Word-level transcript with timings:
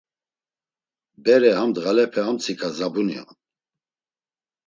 Bere 1.23 1.51
ham 1.57 1.69
ndğalepe 1.71 2.21
amtsika 2.29 2.67
zabuni 2.77 3.17
on. 3.27 3.37